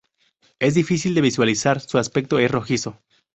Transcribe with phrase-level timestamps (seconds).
[0.57, 2.97] Es difícil de visualizar, su aspecto es rojizo.